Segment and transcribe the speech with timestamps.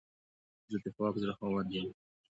[0.71, 1.87] زه د پاک زړه خاوند یم.